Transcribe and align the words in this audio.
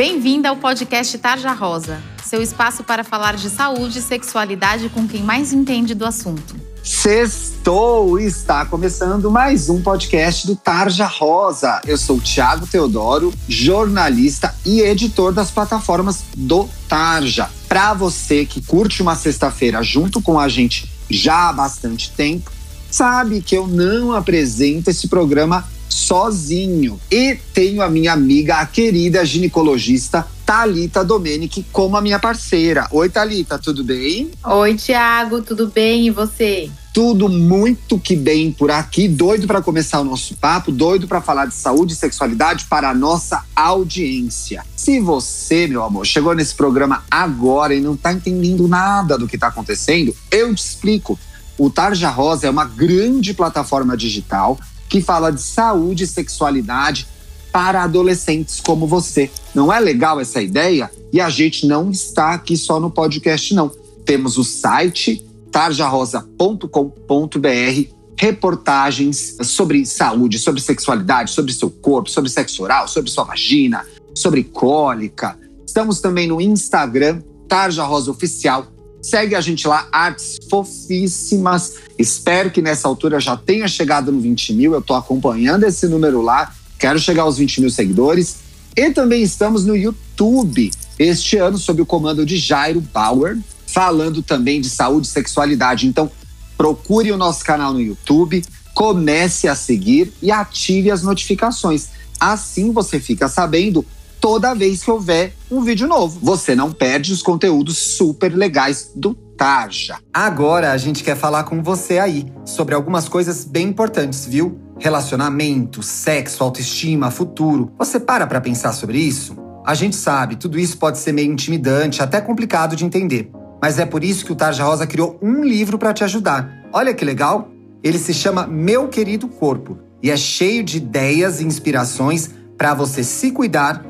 Bem-vinda 0.00 0.48
ao 0.48 0.56
podcast 0.56 1.18
Tarja 1.18 1.52
Rosa, 1.52 2.02
seu 2.24 2.40
espaço 2.40 2.82
para 2.82 3.04
falar 3.04 3.36
de 3.36 3.50
saúde 3.50 3.98
e 3.98 4.00
sexualidade 4.00 4.88
com 4.88 5.06
quem 5.06 5.22
mais 5.22 5.52
entende 5.52 5.94
do 5.94 6.06
assunto. 6.06 6.56
Sextou! 6.82 8.18
Está 8.18 8.64
começando 8.64 9.30
mais 9.30 9.68
um 9.68 9.82
podcast 9.82 10.46
do 10.46 10.56
Tarja 10.56 11.04
Rosa. 11.04 11.82
Eu 11.86 11.98
sou 11.98 12.18
Tiago 12.18 12.66
Teodoro, 12.66 13.30
jornalista 13.46 14.54
e 14.64 14.80
editor 14.80 15.34
das 15.34 15.50
plataformas 15.50 16.24
do 16.34 16.66
Tarja. 16.88 17.50
Para 17.68 17.92
você 17.92 18.46
que 18.46 18.62
curte 18.62 19.02
uma 19.02 19.14
sexta-feira 19.14 19.82
junto 19.82 20.22
com 20.22 20.40
a 20.40 20.48
gente 20.48 20.90
já 21.10 21.50
há 21.50 21.52
bastante 21.52 22.10
tempo, 22.12 22.50
sabe 22.90 23.42
que 23.42 23.54
eu 23.54 23.66
não 23.66 24.14
apresento 24.14 24.88
esse 24.88 25.08
programa 25.08 25.68
sozinho. 25.90 26.98
E 27.10 27.36
tenho 27.52 27.82
a 27.82 27.90
minha 27.90 28.12
amiga, 28.12 28.56
a 28.56 28.66
querida 28.66 29.24
ginecologista 29.24 30.26
Talita 30.46 31.04
Domenic, 31.04 31.64
como 31.70 31.96
a 31.96 32.00
minha 32.00 32.18
parceira. 32.18 32.88
Oi, 32.90 33.08
Talita, 33.08 33.58
tudo 33.58 33.84
bem? 33.84 34.30
Oi, 34.44 34.74
Tiago, 34.74 35.42
tudo 35.42 35.68
bem? 35.68 36.06
E 36.06 36.10
você? 36.10 36.70
Tudo 36.92 37.28
muito 37.28 38.00
que 38.00 38.16
bem 38.16 38.50
por 38.50 38.68
aqui. 38.68 39.06
Doido 39.06 39.46
para 39.46 39.62
começar 39.62 40.00
o 40.00 40.04
nosso 40.04 40.34
papo, 40.36 40.72
doido 40.72 41.06
para 41.06 41.20
falar 41.20 41.46
de 41.46 41.54
saúde 41.54 41.92
e 41.92 41.96
sexualidade 41.96 42.64
para 42.68 42.90
a 42.90 42.94
nossa 42.94 43.44
audiência. 43.54 44.64
Se 44.74 44.98
você, 44.98 45.68
meu 45.68 45.84
amor, 45.84 46.04
chegou 46.04 46.34
nesse 46.34 46.54
programa 46.54 47.04
agora 47.08 47.72
e 47.72 47.80
não 47.80 47.94
está 47.94 48.12
entendendo 48.12 48.66
nada 48.66 49.16
do 49.16 49.28
que 49.28 49.36
está 49.36 49.46
acontecendo, 49.46 50.12
eu 50.32 50.52
te 50.52 50.64
explico. 50.64 51.16
O 51.56 51.70
Tarja 51.70 52.08
Rosa 52.08 52.48
é 52.48 52.50
uma 52.50 52.64
grande 52.64 53.34
plataforma 53.34 53.96
digital 53.96 54.58
que 54.90 55.00
fala 55.00 55.30
de 55.30 55.40
saúde 55.40 56.02
e 56.02 56.06
sexualidade 56.06 57.06
para 57.52 57.84
adolescentes 57.84 58.60
como 58.60 58.86
você. 58.86 59.30
Não 59.54 59.72
é 59.72 59.78
legal 59.78 60.20
essa 60.20 60.42
ideia? 60.42 60.90
E 61.12 61.20
a 61.20 61.30
gente 61.30 61.66
não 61.66 61.90
está 61.90 62.34
aqui 62.34 62.56
só 62.56 62.80
no 62.80 62.90
podcast, 62.90 63.54
não. 63.54 63.70
Temos 64.04 64.36
o 64.36 64.44
site 64.44 65.24
tarjarosa.com.br, 65.52 67.94
reportagens 68.16 69.36
sobre 69.42 69.86
saúde, 69.86 70.38
sobre 70.38 70.60
sexualidade, 70.60 71.30
sobre 71.30 71.52
seu 71.52 71.70
corpo, 71.70 72.10
sobre 72.10 72.28
sexo 72.28 72.62
oral, 72.62 72.88
sobre 72.88 73.10
sua 73.10 73.24
vagina, 73.24 73.86
sobre 74.14 74.42
cólica. 74.42 75.38
Estamos 75.64 76.00
também 76.00 76.26
no 76.26 76.40
Instagram, 76.40 77.22
Tarja 77.48 77.84
Rosa 77.84 78.10
Oficial 78.10 78.66
Segue 79.02 79.34
a 79.34 79.40
gente 79.40 79.66
lá, 79.66 79.88
artes 79.90 80.36
fofíssimas. 80.48 81.74
Espero 81.98 82.50
que 82.50 82.60
nessa 82.60 82.86
altura 82.86 83.18
já 83.18 83.36
tenha 83.36 83.66
chegado 83.66 84.12
no 84.12 84.20
20 84.20 84.52
mil. 84.52 84.74
Eu 84.74 84.80
estou 84.80 84.96
acompanhando 84.96 85.64
esse 85.64 85.86
número 85.86 86.20
lá. 86.20 86.54
Quero 86.78 86.98
chegar 86.98 87.22
aos 87.22 87.38
20 87.38 87.62
mil 87.62 87.70
seguidores. 87.70 88.36
E 88.76 88.90
também 88.90 89.22
estamos 89.22 89.64
no 89.64 89.76
YouTube, 89.76 90.70
este 90.98 91.36
ano, 91.36 91.58
sob 91.58 91.82
o 91.82 91.86
comando 91.86 92.24
de 92.24 92.36
Jairo 92.36 92.80
Bauer, 92.80 93.38
falando 93.66 94.22
também 94.22 94.60
de 94.60 94.70
saúde 94.70 95.06
e 95.06 95.10
sexualidade. 95.10 95.86
Então, 95.86 96.10
procure 96.56 97.10
o 97.10 97.16
nosso 97.16 97.44
canal 97.44 97.72
no 97.72 97.80
YouTube, 97.80 98.44
comece 98.74 99.48
a 99.48 99.54
seguir 99.54 100.12
e 100.22 100.30
ative 100.30 100.90
as 100.90 101.02
notificações. 101.02 101.88
Assim 102.18 102.70
você 102.70 103.00
fica 103.00 103.28
sabendo 103.28 103.84
toda 104.20 104.54
vez 104.54 104.84
que 104.84 104.90
houver 104.90 105.32
um 105.50 105.62
vídeo 105.62 105.88
novo. 105.88 106.20
Você 106.22 106.54
não 106.54 106.70
perde 106.70 107.12
os 107.12 107.22
conteúdos 107.22 107.96
super 107.96 108.32
legais 108.32 108.92
do 108.94 109.14
Tarja. 109.14 109.96
Agora 110.12 110.72
a 110.72 110.76
gente 110.76 111.02
quer 111.02 111.16
falar 111.16 111.44
com 111.44 111.62
você 111.62 111.98
aí 111.98 112.26
sobre 112.44 112.74
algumas 112.74 113.08
coisas 113.08 113.44
bem 113.44 113.68
importantes, 113.68 114.26
viu? 114.26 114.60
Relacionamento, 114.78 115.82
sexo, 115.82 116.44
autoestima, 116.44 117.10
futuro. 117.10 117.72
Você 117.78 117.98
para 117.98 118.26
para 118.26 118.40
pensar 118.40 118.72
sobre 118.72 118.98
isso? 118.98 119.34
A 119.64 119.74
gente 119.74 119.96
sabe, 119.96 120.36
tudo 120.36 120.58
isso 120.58 120.76
pode 120.76 120.98
ser 120.98 121.12
meio 121.12 121.32
intimidante, 121.32 122.02
até 122.02 122.20
complicado 122.20 122.76
de 122.76 122.84
entender. 122.84 123.30
Mas 123.62 123.78
é 123.78 123.86
por 123.86 124.04
isso 124.04 124.24
que 124.24 124.32
o 124.32 124.36
Tarja 124.36 124.64
Rosa 124.64 124.86
criou 124.86 125.18
um 125.22 125.42
livro 125.42 125.78
para 125.78 125.92
te 125.92 126.04
ajudar. 126.04 126.66
Olha 126.72 126.94
que 126.94 127.04
legal! 127.04 127.50
Ele 127.82 127.98
se 127.98 128.12
chama 128.12 128.46
Meu 128.46 128.88
Querido 128.88 129.26
Corpo 129.26 129.78
e 130.02 130.10
é 130.10 130.16
cheio 130.16 130.62
de 130.62 130.76
ideias 130.76 131.40
e 131.40 131.46
inspirações 131.46 132.30
para 132.58 132.74
você 132.74 133.02
se 133.02 133.30
cuidar 133.30 133.89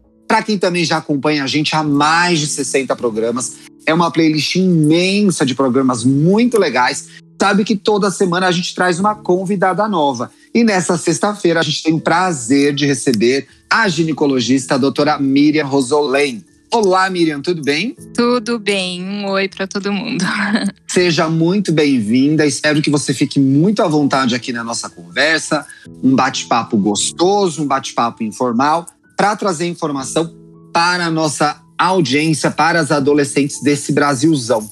Para 0.31 0.43
quem 0.43 0.57
também 0.57 0.85
já 0.85 0.95
acompanha 0.95 1.43
a 1.43 1.47
gente 1.47 1.75
há 1.75 1.83
mais 1.83 2.39
de 2.39 2.47
60 2.47 2.95
programas, 2.95 3.57
é 3.85 3.93
uma 3.93 4.09
playlist 4.09 4.55
imensa 4.55 5.45
de 5.45 5.53
programas 5.53 6.05
muito 6.05 6.57
legais. 6.57 7.09
Sabe 7.37 7.65
que 7.65 7.75
toda 7.75 8.09
semana 8.09 8.47
a 8.47 8.51
gente 8.51 8.73
traz 8.73 8.97
uma 8.97 9.13
convidada 9.13 9.85
nova. 9.89 10.31
E 10.55 10.63
nessa 10.63 10.97
sexta-feira 10.97 11.59
a 11.59 11.63
gente 11.63 11.83
tem 11.83 11.93
o 11.93 11.99
prazer 11.99 12.73
de 12.73 12.85
receber 12.85 13.45
a 13.69 13.89
ginecologista 13.89 14.75
a 14.75 14.77
doutora 14.77 15.19
Miriam 15.19 15.65
Rosolém. 15.65 16.45
Olá, 16.71 17.09
Miriam, 17.09 17.41
tudo 17.41 17.61
bem? 17.61 17.93
Tudo 18.13 18.57
bem. 18.57 19.03
Um 19.03 19.27
oi 19.31 19.49
para 19.49 19.67
todo 19.67 19.91
mundo. 19.91 20.23
Seja 20.87 21.27
muito 21.27 21.73
bem-vinda. 21.73 22.45
Espero 22.45 22.81
que 22.81 22.89
você 22.89 23.13
fique 23.13 23.37
muito 23.37 23.83
à 23.83 23.87
vontade 23.89 24.33
aqui 24.33 24.53
na 24.53 24.63
nossa 24.63 24.89
conversa. 24.89 25.67
Um 26.01 26.15
bate-papo 26.15 26.77
gostoso, 26.77 27.61
um 27.63 27.67
bate-papo 27.67 28.23
informal 28.23 28.87
para 29.21 29.35
trazer 29.35 29.67
informação 29.67 30.33
para 30.73 31.05
a 31.05 31.11
nossa 31.11 31.61
audiência, 31.77 32.49
para 32.49 32.79
as 32.79 32.91
adolescentes 32.91 33.61
desse 33.61 33.91
Brasilzão. 33.91 34.67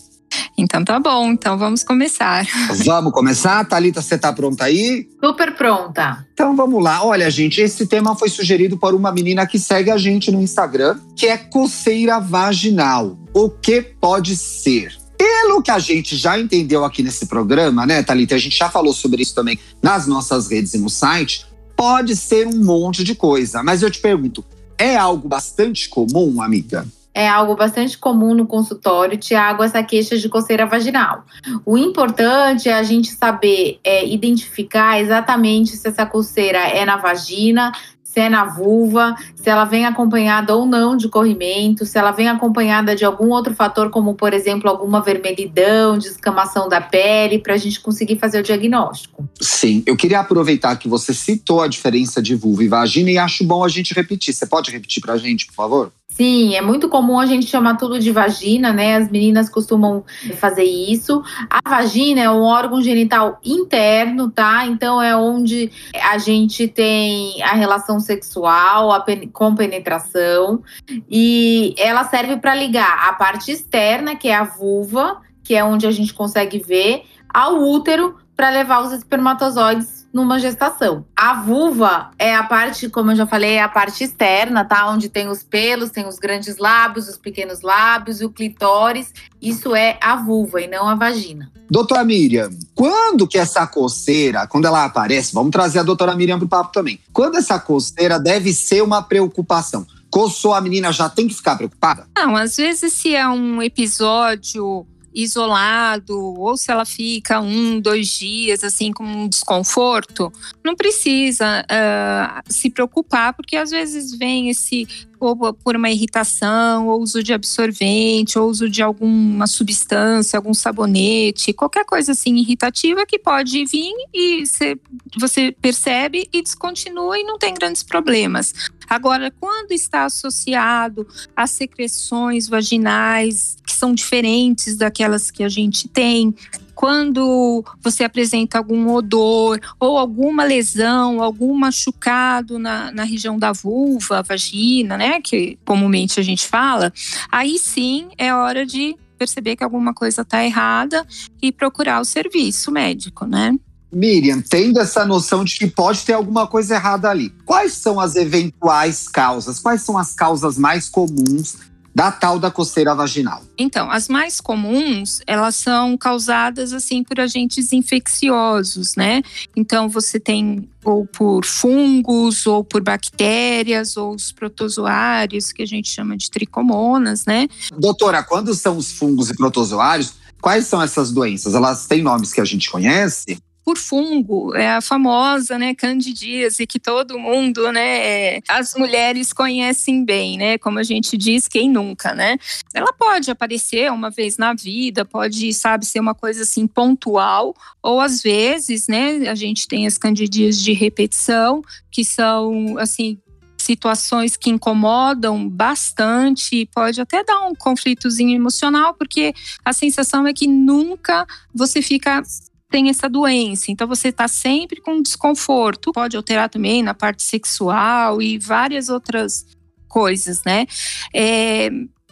Então 0.57 0.83
tá 0.83 0.99
bom, 0.99 1.27
então 1.27 1.55
vamos 1.55 1.83
começar. 1.83 2.47
Vamos 2.83 3.13
começar? 3.13 3.63
Thalita, 3.65 4.01
você 4.01 4.17
tá 4.17 4.33
pronta 4.33 4.63
aí? 4.63 5.07
Super 5.23 5.55
pronta. 5.55 6.25
Então 6.33 6.55
vamos 6.55 6.83
lá. 6.83 7.03
Olha, 7.03 7.29
gente, 7.29 7.61
esse 7.61 7.85
tema 7.85 8.15
foi 8.15 8.27
sugerido 8.27 8.75
por 8.75 8.95
uma 8.95 9.11
menina 9.11 9.45
que 9.45 9.59
segue 9.59 9.91
a 9.91 9.97
gente 9.97 10.31
no 10.31 10.41
Instagram, 10.41 10.99
que 11.15 11.27
é 11.27 11.37
coceira 11.37 12.19
vaginal. 12.19 13.19
O 13.33 13.51
que 13.51 13.81
pode 13.81 14.35
ser? 14.35 14.97
Pelo 15.15 15.61
que 15.61 15.69
a 15.69 15.77
gente 15.77 16.15
já 16.15 16.39
entendeu 16.39 16.83
aqui 16.83 17.03
nesse 17.03 17.27
programa, 17.27 17.85
né, 17.85 18.01
Thalita? 18.01 18.33
A 18.33 18.39
gente 18.39 18.57
já 18.57 18.69
falou 18.69 18.93
sobre 18.93 19.21
isso 19.21 19.35
também 19.35 19.59
nas 19.81 20.07
nossas 20.07 20.49
redes 20.49 20.73
e 20.73 20.79
no 20.79 20.89
site. 20.89 21.45
Pode 21.79 22.13
ser 22.17 22.45
um 22.45 22.61
monte 22.61 23.05
de 23.05 23.15
coisa, 23.15 23.63
mas 23.63 23.81
eu 23.81 23.89
te 23.89 24.01
pergunto, 24.01 24.43
é 24.77 24.97
algo 24.97 25.29
bastante 25.29 25.87
comum, 25.87 26.41
amiga? 26.41 26.85
É 27.13 27.25
algo 27.25 27.55
bastante 27.55 27.97
comum 27.97 28.35
no 28.35 28.45
consultório, 28.45 29.17
Tiago, 29.17 29.63
essa 29.63 29.81
queixa 29.81 30.17
de 30.17 30.27
coceira 30.27 30.65
vaginal. 30.65 31.23
O 31.65 31.77
importante 31.77 32.67
é 32.67 32.73
a 32.73 32.83
gente 32.83 33.11
saber 33.11 33.79
é, 33.81 34.05
identificar 34.05 34.99
exatamente 34.99 35.77
se 35.77 35.87
essa 35.87 36.05
coceira 36.05 36.59
é 36.59 36.83
na 36.83 36.97
vagina, 36.97 37.71
se 38.11 38.19
é 38.19 38.27
na 38.27 38.43
vulva, 38.43 39.15
se 39.35 39.47
ela 39.47 39.65
vem 39.65 39.85
acompanhada 39.85 40.55
ou 40.55 40.65
não 40.65 40.97
de 40.97 41.07
corrimento, 41.07 41.85
se 41.85 41.95
ela 41.95 42.11
vem 42.11 42.27
acompanhada 42.27 42.95
de 42.95 43.05
algum 43.05 43.29
outro 43.29 43.53
fator, 43.53 43.91
como 43.91 44.15
por 44.15 44.33
exemplo 44.33 44.67
alguma 44.67 44.99
vermelhidão, 44.99 45.95
descamação 45.95 46.67
da 46.67 46.81
pele, 46.81 47.37
para 47.37 47.53
a 47.53 47.57
gente 47.57 47.79
conseguir 47.79 48.17
fazer 48.17 48.39
o 48.39 48.43
diagnóstico. 48.43 49.29
Sim, 49.39 49.83
eu 49.85 49.95
queria 49.95 50.21
aproveitar 50.21 50.75
que 50.77 50.87
você 50.87 51.13
citou 51.13 51.61
a 51.61 51.67
diferença 51.67 52.19
de 52.19 52.33
vulva 52.33 52.63
e 52.63 52.67
vagina 52.67 53.11
e 53.11 53.17
acho 53.19 53.43
bom 53.43 53.63
a 53.63 53.69
gente 53.69 53.93
repetir. 53.93 54.33
Você 54.33 54.47
pode 54.47 54.71
repetir 54.71 55.03
para 55.03 55.13
a 55.13 55.17
gente, 55.17 55.45
por 55.45 55.53
favor? 55.53 55.91
Sim, 56.19 56.53
é 56.53 56.59
muito 56.59 56.89
comum 56.89 57.17
a 57.17 57.25
gente 57.25 57.45
chamar 57.45 57.77
tudo 57.77 57.97
de 57.97 58.11
vagina, 58.11 58.73
né? 58.73 58.97
As 58.97 59.09
meninas 59.09 59.47
costumam 59.47 60.03
fazer 60.35 60.65
isso. 60.65 61.23
A 61.49 61.61
vagina 61.69 62.19
é 62.19 62.29
um 62.29 62.41
órgão 62.41 62.81
genital 62.81 63.39
interno, 63.41 64.29
tá? 64.29 64.65
Então 64.65 65.01
é 65.01 65.15
onde 65.15 65.71
a 66.11 66.17
gente 66.17 66.67
tem 66.67 67.41
a 67.41 67.53
relação 67.53 68.01
sexual 68.01 68.91
a 68.91 68.99
pen 68.99 69.29
com 69.29 69.55
penetração 69.55 70.61
e 71.09 71.73
ela 71.77 72.03
serve 72.03 72.35
para 72.35 72.53
ligar 72.53 73.07
a 73.07 73.13
parte 73.13 73.53
externa, 73.53 74.13
que 74.13 74.27
é 74.27 74.35
a 74.35 74.43
vulva, 74.43 75.21
que 75.41 75.55
é 75.55 75.63
onde 75.63 75.87
a 75.87 75.91
gente 75.91 76.13
consegue 76.13 76.59
ver, 76.59 77.03
ao 77.33 77.63
útero 77.63 78.17
para 78.35 78.49
levar 78.49 78.81
os 78.81 78.91
espermatozoides 78.91 79.98
numa 80.13 80.39
gestação. 80.39 81.05
A 81.15 81.33
vulva 81.35 82.11
é 82.17 82.35
a 82.35 82.43
parte, 82.43 82.89
como 82.89 83.11
eu 83.11 83.15
já 83.15 83.27
falei, 83.27 83.53
é 83.53 83.63
a 83.63 83.69
parte 83.69 84.03
externa, 84.03 84.65
tá? 84.65 84.89
Onde 84.89 85.09
tem 85.09 85.27
os 85.27 85.43
pelos, 85.43 85.89
tem 85.89 86.07
os 86.07 86.17
grandes 86.17 86.57
lábios, 86.57 87.07
os 87.07 87.17
pequenos 87.17 87.61
lábios 87.61 88.21
e 88.21 88.25
o 88.25 88.29
clitóris. 88.29 89.13
Isso 89.41 89.75
é 89.75 89.97
a 90.01 90.15
vulva 90.15 90.61
e 90.61 90.67
não 90.67 90.87
a 90.87 90.95
vagina. 90.95 91.51
Doutora 91.69 92.03
Miriam, 92.03 92.49
quando 92.73 93.27
que 93.27 93.37
essa 93.37 93.65
coceira, 93.67 94.47
quando 94.47 94.65
ela 94.65 94.85
aparece, 94.85 95.33
vamos 95.33 95.51
trazer 95.51 95.79
a 95.79 95.83
doutora 95.83 96.15
Miriam 96.15 96.39
pro 96.39 96.47
papo 96.47 96.71
também. 96.71 96.99
Quando 97.13 97.37
essa 97.37 97.59
coceira 97.59 98.19
deve 98.19 98.51
ser 98.53 98.81
uma 98.81 99.03
preocupação? 99.03 99.85
Coçou 100.09 100.55
a 100.55 100.61
menina, 100.61 100.91
já 100.91 101.07
tem 101.07 101.27
que 101.27 101.35
ficar 101.35 101.55
preocupada? 101.55 102.07
Não, 102.17 102.35
às 102.35 102.57
vezes 102.57 102.91
se 102.93 103.15
é 103.15 103.27
um 103.27 103.61
episódio 103.61 104.87
isolado, 105.13 106.17
ou 106.17 106.55
se 106.57 106.71
ela 106.71 106.85
fica 106.85 107.39
um, 107.39 107.79
dois 107.79 108.07
dias 108.07 108.63
assim 108.63 108.91
com 108.91 109.03
um 109.03 109.27
desconforto, 109.27 110.31
não 110.63 110.75
precisa 110.75 111.63
uh, 111.63 112.41
se 112.51 112.69
preocupar, 112.69 113.33
porque 113.33 113.55
às 113.55 113.71
vezes 113.71 114.17
vem 114.17 114.49
esse 114.49 114.87
ou 115.19 115.53
por 115.53 115.75
uma 115.75 115.89
irritação, 115.89 116.87
ou 116.87 117.01
uso 117.01 117.23
de 117.23 117.33
absorvente, 117.33 118.37
ou 118.37 118.49
uso 118.49 118.69
de 118.69 118.81
alguma 118.81 119.47
substância, 119.47 120.37
algum 120.37 120.53
sabonete, 120.53 121.53
qualquer 121.53 121.85
coisa 121.85 122.11
assim 122.11 122.35
irritativa 122.35 123.05
que 123.05 123.19
pode 123.19 123.65
vir 123.65 123.93
e 124.13 124.45
cê, 124.45 124.77
você 125.17 125.51
percebe 125.51 126.27
e 126.31 126.41
descontinua 126.41 127.17
e 127.19 127.23
não 127.23 127.37
tem 127.37 127.53
grandes 127.53 127.83
problemas. 127.83 128.53
Agora, 128.89 129.31
quando 129.39 129.71
está 129.71 130.05
associado 130.05 131.07
a 131.35 131.45
secreções 131.45 132.47
vaginais 132.47 133.57
que 133.65 133.73
são 133.73 133.93
diferentes 133.93 134.75
daquelas 134.75 135.29
que 135.29 135.43
a 135.43 135.49
gente 135.49 135.87
tem, 135.87 136.33
quando 136.79 137.61
você 137.81 138.05
apresenta 138.05 138.57
algum 138.57 138.89
odor 138.93 139.59
ou 139.77 139.97
alguma 139.97 140.45
lesão, 140.45 141.21
algum 141.21 141.53
machucado 141.53 142.57
na, 142.57 142.89
na 142.93 143.03
região 143.03 143.37
da 143.37 143.51
vulva, 143.51 144.23
vagina, 144.23 144.95
né, 144.95 145.19
que 145.19 145.59
comumente 145.65 146.21
a 146.21 146.23
gente 146.23 146.47
fala, 146.47 146.93
aí 147.29 147.59
sim 147.59 148.07
é 148.17 148.33
hora 148.33 148.65
de 148.65 148.95
perceber 149.17 149.57
que 149.57 149.63
alguma 149.65 149.93
coisa 149.93 150.21
está 150.21 150.41
errada 150.41 151.05
e 151.41 151.51
procurar 151.51 151.99
o 151.99 152.05
serviço 152.05 152.71
médico, 152.71 153.25
né? 153.25 153.53
Miriam, 153.91 154.41
tendo 154.41 154.79
essa 154.79 155.03
noção 155.03 155.43
de 155.43 155.57
que 155.57 155.67
pode 155.67 156.05
ter 156.05 156.13
alguma 156.13 156.47
coisa 156.47 156.75
errada 156.75 157.09
ali, 157.09 157.29
quais 157.45 157.73
são 157.73 157.99
as 157.99 158.15
eventuais 158.15 159.05
causas? 159.09 159.59
Quais 159.59 159.81
são 159.81 159.97
as 159.97 160.13
causas 160.13 160.57
mais 160.57 160.87
comuns 160.87 161.57
da 161.99 162.13
tal 162.13 162.39
da 162.39 162.49
coceira 162.49 162.95
vaginal? 162.95 163.43
Então, 163.57 163.91
as 163.91 164.07
mais 164.07 164.39
comuns, 164.39 165.19
elas 165.27 165.55
são 165.55 165.97
causadas 165.97 166.71
assim 166.71 167.03
por 167.03 167.19
agentes 167.19 167.73
infecciosos, 167.73 168.95
né? 168.95 169.21
Então, 169.53 169.89
você 169.89 170.17
tem 170.17 170.69
ou 170.81 171.05
por 171.05 171.45
fungos, 171.45 172.47
ou 172.47 172.63
por 172.63 172.81
bactérias, 172.81 173.97
ou 173.97 174.15
os 174.15 174.31
protozoários, 174.31 175.51
que 175.51 175.61
a 175.61 175.65
gente 175.65 175.89
chama 175.89 176.15
de 176.15 176.31
tricomonas, 176.31 177.25
né? 177.25 177.49
Doutora, 177.77 178.23
quando 178.23 178.55
são 178.55 178.77
os 178.77 178.93
fungos 178.93 179.29
e 179.29 179.35
protozoários, 179.35 180.13
quais 180.39 180.67
são 180.67 180.81
essas 180.81 181.11
doenças? 181.11 181.53
Elas 181.53 181.85
têm 181.85 182.01
nomes 182.01 182.31
que 182.31 182.39
a 182.39 182.45
gente 182.45 182.71
conhece? 182.71 183.37
Por 183.69 183.77
fungo, 183.77 184.55
é 184.55 184.67
a 184.67 184.81
famosa, 184.81 185.55
né, 185.59 185.75
candidíase 185.75 186.65
que 186.65 186.79
todo 186.79 187.19
mundo, 187.19 187.71
né, 187.71 188.39
as 188.49 188.73
mulheres 188.73 189.31
conhecem 189.31 190.03
bem, 190.03 190.39
né, 190.39 190.57
como 190.57 190.79
a 190.79 190.83
gente 190.83 191.15
diz, 191.15 191.47
quem 191.47 191.69
nunca, 191.69 192.15
né? 192.15 192.39
Ela 192.73 192.91
pode 192.91 193.29
aparecer 193.29 193.91
uma 193.91 194.09
vez 194.09 194.39
na 194.39 194.55
vida, 194.55 195.05
pode, 195.05 195.53
sabe, 195.53 195.85
ser 195.85 195.99
uma 195.99 196.15
coisa 196.15 196.41
assim 196.41 196.65
pontual, 196.65 197.53
ou 197.83 198.01
às 198.01 198.23
vezes, 198.23 198.87
né, 198.87 199.29
a 199.29 199.35
gente 199.35 199.67
tem 199.67 199.85
as 199.85 199.99
candidíases 199.99 200.63
de 200.63 200.73
repetição, 200.73 201.61
que 201.91 202.03
são 202.03 202.75
assim 202.79 203.19
situações 203.55 204.35
que 204.35 204.49
incomodam 204.49 205.47
bastante, 205.47 206.67
pode 206.73 206.99
até 206.99 207.23
dar 207.23 207.45
um 207.45 207.53
conflitozinho 207.53 208.35
emocional, 208.35 208.95
porque 208.95 209.31
a 209.63 209.73
sensação 209.73 210.25
é 210.25 210.33
que 210.33 210.47
nunca 210.47 211.27
você 211.53 211.81
fica 211.83 212.23
tem 212.69 212.89
essa 212.89 213.09
doença. 213.09 213.71
Então 213.71 213.87
você 213.87 214.09
está 214.09 214.27
sempre 214.27 214.79
com 214.81 215.01
desconforto. 215.01 215.91
Pode 215.91 216.15
alterar 216.15 216.49
também 216.49 216.83
na 216.83 216.93
parte 216.93 217.23
sexual 217.23 218.21
e 218.21 218.37
várias 218.37 218.89
outras 218.89 219.45
coisas, 219.87 220.43
né? 220.45 220.65
É, 221.13 221.69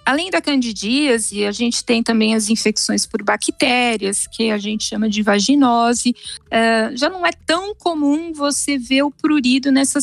Além 0.08 0.32
da 0.32 0.40
candidíase, 0.40 1.44
a 1.44 1.52
gente 1.52 1.84
tem 1.84 2.02
também 2.02 2.34
as 2.34 2.50
infecções 2.50 3.06
por 3.06 3.22
bactérias, 3.22 4.26
que 4.26 4.50
a 4.52 4.58
gente 4.58 4.86
chama 4.86 5.10
de 5.10 5.22
vaginose. 5.22 6.16
Uh, 6.46 6.96
já 6.96 7.10
não 7.10 7.26
é 7.26 7.32
tão 7.46 7.76
comum 7.76 8.32
você 8.32 8.78
ver 8.78 9.04
o 9.04 9.12
prurido 9.12 9.70
nessa 9.70 10.00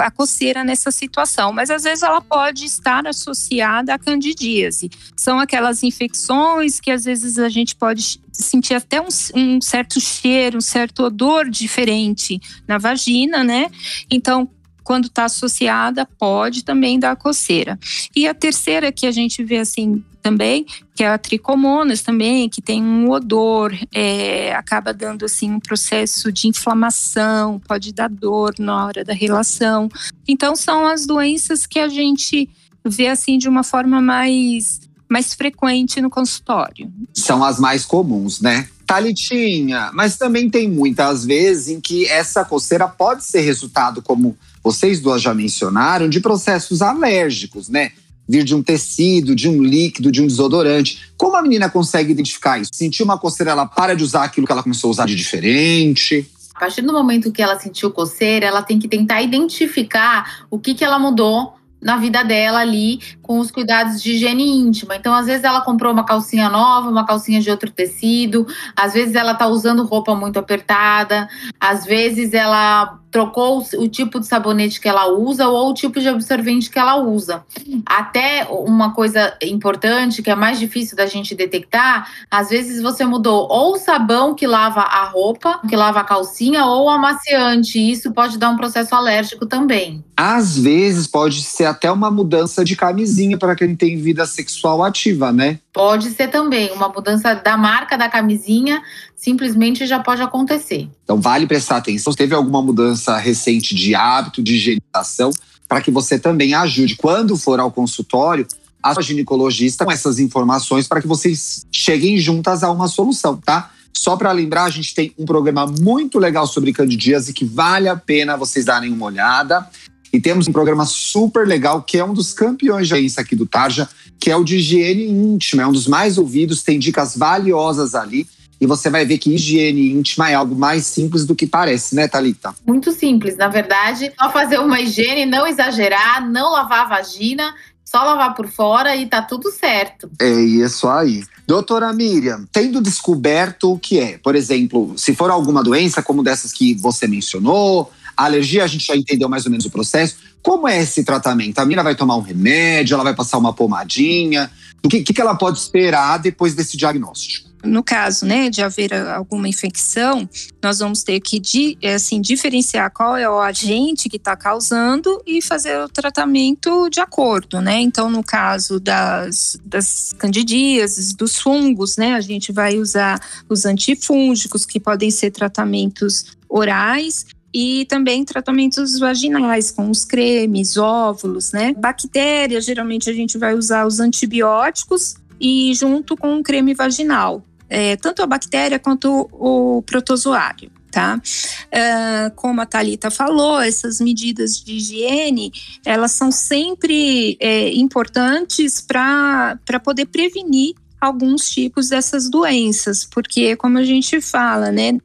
a 0.00 0.10
coceira 0.10 0.62
nessa 0.62 0.90
situação, 0.90 1.54
mas 1.54 1.70
às 1.70 1.84
vezes 1.84 2.02
ela 2.02 2.20
pode 2.20 2.66
estar 2.66 3.06
associada 3.06 3.94
à 3.94 3.98
candidíase. 3.98 4.90
São 5.16 5.38
aquelas 5.38 5.82
infecções 5.82 6.78
que 6.78 6.90
às 6.90 7.04
vezes 7.04 7.38
a 7.38 7.48
gente 7.48 7.74
pode 7.74 8.20
sentir 8.30 8.74
até 8.74 9.00
um, 9.00 9.08
um 9.34 9.60
certo 9.62 9.98
cheiro, 9.98 10.58
um 10.58 10.60
certo 10.60 11.04
odor 11.04 11.48
diferente 11.48 12.38
na 12.68 12.76
vagina, 12.76 13.42
né? 13.42 13.70
Então, 14.10 14.50
quando 14.86 15.06
está 15.06 15.24
associada, 15.24 16.06
pode 16.16 16.62
também 16.62 16.96
dar 16.96 17.16
coceira. 17.16 17.76
E 18.14 18.28
a 18.28 18.32
terceira 18.32 18.92
que 18.92 19.04
a 19.04 19.10
gente 19.10 19.42
vê 19.42 19.58
assim 19.58 20.00
também, 20.22 20.64
que 20.94 21.02
é 21.02 21.08
a 21.08 21.18
tricomonas 21.18 22.02
também, 22.02 22.48
que 22.48 22.62
tem 22.62 22.84
um 22.84 23.10
odor, 23.10 23.76
é, 23.92 24.54
acaba 24.54 24.94
dando 24.94 25.24
assim 25.24 25.50
um 25.50 25.58
processo 25.58 26.30
de 26.30 26.46
inflamação, 26.46 27.58
pode 27.66 27.92
dar 27.92 28.08
dor 28.08 28.54
na 28.60 28.86
hora 28.86 29.04
da 29.04 29.12
relação. 29.12 29.88
Então 30.28 30.54
são 30.54 30.86
as 30.86 31.04
doenças 31.04 31.66
que 31.66 31.80
a 31.80 31.88
gente 31.88 32.48
vê 32.84 33.08
assim 33.08 33.38
de 33.38 33.48
uma 33.48 33.64
forma 33.64 34.00
mais 34.00 34.86
mais 35.08 35.34
frequente 35.34 36.00
no 36.00 36.10
consultório. 36.10 36.92
São 37.14 37.42
as 37.42 37.58
mais 37.58 37.84
comuns, 37.84 38.40
né? 38.40 38.68
Talitinha, 38.86 39.90
mas 39.92 40.16
também 40.16 40.48
tem 40.48 40.70
muitas 40.70 41.24
vezes 41.24 41.68
em 41.68 41.80
que 41.80 42.06
essa 42.06 42.44
coceira 42.44 42.86
pode 42.86 43.24
ser 43.24 43.40
resultado, 43.40 44.00
como 44.00 44.36
vocês 44.66 44.98
duas 44.98 45.22
já 45.22 45.32
mencionaram, 45.32 46.08
de 46.08 46.18
processos 46.18 46.82
alérgicos, 46.82 47.68
né? 47.68 47.92
Vir 48.28 48.42
de 48.42 48.52
um 48.52 48.64
tecido, 48.64 49.32
de 49.32 49.48
um 49.48 49.62
líquido, 49.62 50.10
de 50.10 50.20
um 50.20 50.26
desodorante. 50.26 51.12
Como 51.16 51.36
a 51.36 51.42
menina 51.42 51.70
consegue 51.70 52.10
identificar 52.10 52.58
isso? 52.58 52.72
Sentir 52.74 53.04
uma 53.04 53.16
coceira, 53.16 53.52
ela 53.52 53.64
para 53.64 53.94
de 53.94 54.02
usar 54.02 54.24
aquilo 54.24 54.44
que 54.44 54.52
ela 54.52 54.64
começou 54.64 54.88
a 54.88 54.90
usar 54.90 55.06
de 55.06 55.14
diferente? 55.14 56.28
A 56.52 56.58
partir 56.58 56.82
do 56.82 56.92
momento 56.92 57.30
que 57.30 57.40
ela 57.40 57.56
sentiu 57.60 57.92
coceira, 57.92 58.44
ela 58.44 58.60
tem 58.60 58.76
que 58.76 58.88
tentar 58.88 59.22
identificar 59.22 60.44
o 60.50 60.58
que, 60.58 60.74
que 60.74 60.82
ela 60.82 60.98
mudou 60.98 61.54
na 61.80 61.96
vida 61.98 62.24
dela 62.24 62.58
ali 62.58 62.98
com 63.22 63.38
os 63.38 63.52
cuidados 63.52 64.02
de 64.02 64.14
higiene 64.14 64.42
íntima. 64.42 64.96
Então, 64.96 65.14
às 65.14 65.26
vezes 65.26 65.44
ela 65.44 65.60
comprou 65.60 65.92
uma 65.92 66.04
calcinha 66.04 66.48
nova, 66.48 66.90
uma 66.90 67.06
calcinha 67.06 67.40
de 67.40 67.48
outro 67.48 67.70
tecido, 67.70 68.44
às 68.74 68.94
vezes 68.94 69.14
ela 69.14 69.32
tá 69.32 69.46
usando 69.46 69.84
roupa 69.84 70.12
muito 70.12 70.40
apertada, 70.40 71.28
às 71.60 71.84
vezes 71.84 72.34
ela 72.34 72.98
trocou 73.16 73.66
o 73.78 73.88
tipo 73.88 74.20
de 74.20 74.26
sabonete 74.26 74.78
que 74.78 74.86
ela 74.86 75.10
usa 75.10 75.48
ou 75.48 75.70
o 75.70 75.74
tipo 75.74 75.98
de 75.98 76.06
absorvente 76.06 76.68
que 76.68 76.78
ela 76.78 76.96
usa. 76.96 77.42
Até 77.86 78.46
uma 78.50 78.92
coisa 78.92 79.34
importante 79.42 80.22
que 80.22 80.30
é 80.30 80.34
mais 80.34 80.58
difícil 80.58 80.94
da 80.94 81.06
gente 81.06 81.34
detectar, 81.34 82.10
às 82.30 82.50
vezes 82.50 82.82
você 82.82 83.06
mudou 83.06 83.48
ou 83.50 83.72
o 83.72 83.78
sabão 83.78 84.34
que 84.34 84.46
lava 84.46 84.82
a 84.82 85.04
roupa, 85.04 85.60
que 85.66 85.74
lava 85.74 86.00
a 86.00 86.04
calcinha, 86.04 86.66
ou 86.66 86.84
o 86.84 86.90
amaciante. 86.90 87.78
Isso 87.78 88.12
pode 88.12 88.36
dar 88.36 88.50
um 88.50 88.56
processo 88.58 88.94
alérgico 88.94 89.46
também. 89.46 90.04
Às 90.14 90.58
vezes 90.58 91.06
pode 91.06 91.42
ser 91.42 91.64
até 91.64 91.90
uma 91.90 92.10
mudança 92.10 92.62
de 92.62 92.76
camisinha 92.76 93.38
para 93.38 93.56
quem 93.56 93.74
tem 93.74 93.96
vida 93.96 94.26
sexual 94.26 94.82
ativa, 94.82 95.32
né? 95.32 95.58
Pode 95.76 96.08
ser 96.12 96.28
também 96.28 96.72
uma 96.72 96.88
mudança 96.88 97.34
da 97.34 97.54
marca 97.54 97.98
da 97.98 98.08
camisinha, 98.08 98.82
simplesmente 99.14 99.86
já 99.86 100.00
pode 100.00 100.22
acontecer. 100.22 100.88
Então 101.04 101.20
vale 101.20 101.46
prestar 101.46 101.76
atenção. 101.76 102.14
Teve 102.14 102.34
alguma 102.34 102.62
mudança 102.62 103.14
recente 103.18 103.74
de 103.74 103.94
hábito, 103.94 104.42
de 104.42 104.54
higienização, 104.54 105.30
para 105.68 105.82
que 105.82 105.90
você 105.90 106.18
também 106.18 106.54
ajude 106.54 106.96
quando 106.96 107.36
for 107.36 107.60
ao 107.60 107.70
consultório 107.70 108.46
a 108.82 108.98
ginecologista 109.02 109.84
com 109.84 109.92
essas 109.92 110.18
informações 110.18 110.88
para 110.88 111.02
que 111.02 111.06
vocês 111.06 111.66
cheguem 111.70 112.16
juntas 112.16 112.62
a 112.62 112.70
uma 112.70 112.88
solução, 112.88 113.36
tá? 113.36 113.70
Só 113.92 114.16
para 114.16 114.32
lembrar, 114.32 114.64
a 114.64 114.70
gente 114.70 114.94
tem 114.94 115.12
um 115.18 115.26
programa 115.26 115.66
muito 115.66 116.18
legal 116.18 116.46
sobre 116.46 116.72
candidíase 116.72 117.34
que 117.34 117.44
vale 117.44 117.88
a 117.88 117.96
pena 117.96 118.36
vocês 118.36 118.64
darem 118.64 118.92
uma 118.92 119.06
olhada. 119.06 119.68
E 120.12 120.20
temos 120.20 120.48
um 120.48 120.52
programa 120.52 120.84
super 120.86 121.46
legal, 121.46 121.82
que 121.82 121.98
é 121.98 122.04
um 122.04 122.14
dos 122.14 122.32
campeões 122.32 122.88
de 122.88 122.94
audiência 122.94 123.22
aqui 123.22 123.36
do 123.36 123.46
Tarja, 123.46 123.88
que 124.18 124.30
é 124.30 124.36
o 124.36 124.44
de 124.44 124.56
higiene 124.56 125.08
íntima. 125.08 125.62
É 125.62 125.66
um 125.66 125.72
dos 125.72 125.86
mais 125.86 126.16
ouvidos, 126.18 126.62
tem 126.62 126.78
dicas 126.78 127.16
valiosas 127.16 127.94
ali. 127.94 128.26
E 128.58 128.66
você 128.66 128.88
vai 128.88 129.04
ver 129.04 129.18
que 129.18 129.34
higiene 129.34 129.92
íntima 129.92 130.30
é 130.30 130.34
algo 130.34 130.54
mais 130.54 130.86
simples 130.86 131.26
do 131.26 131.34
que 131.34 131.46
parece, 131.46 131.94
né, 131.94 132.08
Thalita? 132.08 132.54
Muito 132.66 132.90
simples. 132.90 133.36
Na 133.36 133.48
verdade, 133.48 134.10
só 134.18 134.30
fazer 134.30 134.58
uma 134.58 134.80
higiene, 134.80 135.26
não 135.26 135.46
exagerar, 135.46 136.26
não 136.26 136.52
lavar 136.52 136.86
a 136.86 136.88
vagina 136.88 137.54
Só 137.84 138.02
lavar 138.02 138.34
por 138.34 138.48
fora 138.48 138.96
e 138.96 139.06
tá 139.06 139.22
tudo 139.22 139.50
certo. 139.50 140.10
É 140.20 140.28
isso 140.28 140.88
aí. 140.88 141.22
Doutora 141.46 141.92
Miriam, 141.92 142.44
tendo 142.50 142.80
descoberto 142.80 143.72
o 143.72 143.78
que 143.78 144.00
é, 144.00 144.18
por 144.18 144.34
exemplo, 144.34 144.94
se 144.96 145.14
for 145.14 145.30
alguma 145.30 145.62
doença 145.62 146.02
como 146.02 146.22
dessas 146.22 146.52
que 146.52 146.74
você 146.74 147.06
mencionou, 147.06 147.92
a 148.16 148.24
alergia 148.24 148.64
a 148.64 148.66
gente 148.66 148.86
já 148.86 148.96
entendeu 148.96 149.28
mais 149.28 149.44
ou 149.44 149.50
menos 149.50 149.66
o 149.66 149.70
processo. 149.70 150.16
Como 150.42 150.68
é 150.68 150.80
esse 150.80 151.04
tratamento? 151.04 151.58
A 151.58 151.66
Miriam 151.66 151.82
vai 151.82 151.94
tomar 151.94 152.16
um 152.16 152.22
remédio, 152.22 152.94
ela 152.94 153.04
vai 153.04 153.14
passar 153.14 153.38
uma 153.38 153.52
pomadinha? 153.52 154.50
O 154.84 154.88
que, 154.88 155.02
que 155.02 155.20
ela 155.20 155.34
pode 155.34 155.58
esperar 155.58 156.18
depois 156.18 156.54
desse 156.54 156.76
diagnóstico? 156.76 157.46
no 157.66 157.82
caso, 157.82 158.24
né, 158.24 158.48
de 158.48 158.62
haver 158.62 158.94
alguma 158.94 159.48
infecção, 159.48 160.28
nós 160.62 160.78
vamos 160.78 161.02
ter 161.02 161.20
que 161.20 161.76
assim 161.94 162.20
diferenciar 162.20 162.90
qual 162.90 163.16
é 163.16 163.28
o 163.28 163.40
agente 163.40 164.08
que 164.08 164.16
está 164.16 164.36
causando 164.36 165.20
e 165.26 165.42
fazer 165.42 165.78
o 165.80 165.88
tratamento 165.88 166.88
de 166.88 167.00
acordo, 167.00 167.60
né? 167.60 167.80
Então, 167.80 168.08
no 168.08 168.22
caso 168.22 168.78
das, 168.80 169.58
das 169.64 170.12
candidíases, 170.16 171.12
dos 171.12 171.36
fungos, 171.36 171.96
né, 171.96 172.14
a 172.14 172.20
gente 172.20 172.52
vai 172.52 172.78
usar 172.78 173.20
os 173.48 173.66
antifúngicos 173.66 174.64
que 174.64 174.80
podem 174.80 175.10
ser 175.10 175.30
tratamentos 175.30 176.36
orais 176.48 177.26
e 177.52 177.86
também 177.86 178.24
tratamentos 178.24 178.98
vaginais, 178.98 179.70
com 179.70 179.90
os 179.90 180.04
cremes, 180.04 180.76
óvulos, 180.76 181.52
né? 181.52 181.72
Bactérias, 181.74 182.64
geralmente 182.64 183.08
a 183.08 183.12
gente 183.12 183.38
vai 183.38 183.54
usar 183.54 183.86
os 183.86 184.00
antibióticos 184.00 185.14
e 185.40 185.72
junto 185.74 186.16
com 186.16 186.38
o 186.38 186.42
creme 186.42 186.74
vaginal 186.74 187.44
é, 187.68 187.96
tanto 187.96 188.22
a 188.22 188.26
bactéria 188.26 188.78
quanto 188.78 189.28
o, 189.32 189.82
protozoário. 189.82 190.70
Tá? 190.90 191.20
Uh, 191.20 192.34
como 192.36 192.58
a 192.62 192.64
Talita 192.64 193.10
falou, 193.10 193.60
essas 193.60 194.00
medidas 194.00 194.56
de 194.64 194.76
higiene 194.76 195.52
elas 195.84 196.12
são 196.12 196.32
sempre 196.32 197.36
é, 197.38 197.70
importantes 197.74 198.80
para 198.80 199.58
poder 199.84 200.06
prevenir 200.06 200.74
alguns 200.98 201.50
tipos 201.50 201.90
dessas 201.90 202.30
doenças, 202.30 203.04
porque 203.04 203.56
como 203.56 203.76
a 203.76 203.84
gente 203.84 204.22
fala, 204.22 204.72
né, 204.72 204.96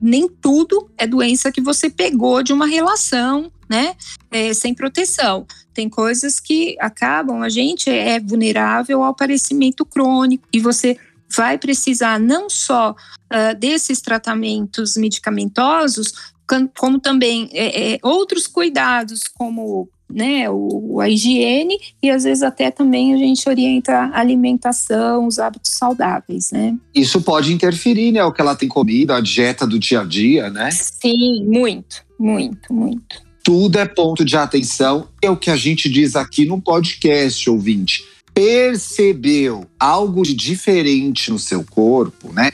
nem 0.00 0.28
tudo 0.28 0.90
é 0.96 1.06
doença 1.06 1.50
que 1.50 1.60
você 1.60 1.90
pegou 1.90 2.42
de 2.42 2.52
uma 2.52 2.66
relação, 2.66 3.50
né, 3.68 3.94
é, 4.30 4.54
sem 4.54 4.74
proteção. 4.74 5.46
Tem 5.74 5.88
coisas 5.88 6.40
que 6.40 6.76
acabam, 6.80 7.42
a 7.42 7.48
gente 7.48 7.90
é 7.90 8.18
vulnerável 8.20 9.02
ao 9.02 9.10
aparecimento 9.10 9.84
crônico 9.84 10.46
e 10.52 10.60
você 10.60 10.96
vai 11.34 11.58
precisar 11.58 12.18
não 12.18 12.48
só 12.48 12.92
uh, 12.92 13.58
desses 13.58 14.00
tratamentos 14.00 14.96
medicamentosos, 14.96 16.32
como 16.74 16.98
também 16.98 17.50
é, 17.52 17.94
é, 17.94 17.98
outros 18.02 18.46
cuidados, 18.46 19.24
como 19.28 19.88
né, 20.10 20.48
o, 20.50 21.00
a 21.00 21.08
higiene 21.08 21.78
e 22.02 22.10
às 22.10 22.24
vezes 22.24 22.42
até 22.42 22.70
também 22.70 23.14
a 23.14 23.16
gente 23.16 23.48
orienta 23.48 23.92
a 23.92 24.18
alimentação, 24.18 25.26
os 25.26 25.38
hábitos 25.38 25.72
saudáveis, 25.72 26.50
né? 26.50 26.76
Isso 26.94 27.20
pode 27.20 27.52
interferir, 27.52 28.12
né, 28.12 28.24
o 28.24 28.32
que 28.32 28.40
ela 28.40 28.56
tem 28.56 28.68
comido, 28.68 29.12
a 29.12 29.20
dieta 29.20 29.66
do 29.66 29.78
dia 29.78 30.00
a 30.00 30.04
dia, 30.04 30.50
né? 30.50 30.70
Sim, 30.70 31.44
muito, 31.44 32.02
muito, 32.18 32.72
muito. 32.72 33.28
Tudo 33.44 33.78
é 33.78 33.86
ponto 33.86 34.24
de 34.24 34.36
atenção, 34.36 35.08
é 35.22 35.30
o 35.30 35.36
que 35.36 35.50
a 35.50 35.56
gente 35.56 35.88
diz 35.88 36.16
aqui 36.16 36.44
no 36.44 36.60
podcast, 36.60 37.48
ouvinte 37.48 38.04
percebeu 38.38 39.66
algo 39.80 40.22
de 40.22 40.32
diferente 40.32 41.28
no 41.28 41.40
seu 41.40 41.64
corpo, 41.64 42.32
né? 42.32 42.52